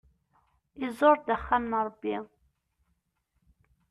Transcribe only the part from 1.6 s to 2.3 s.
n Ṛebbi.